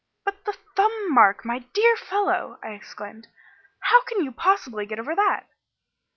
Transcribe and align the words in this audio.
"But 0.25 0.45
the 0.45 0.53
thumb 0.75 1.13
mark, 1.13 1.45
my 1.45 1.59
dear 1.75 1.95
fellow!" 1.95 2.57
I 2.63 2.69
exclaimed. 2.71 3.27
"How 3.81 4.01
can 4.05 4.23
you 4.23 4.31
possibly 4.31 4.87
get 4.87 4.97
over 4.97 5.13
that?" 5.13 5.43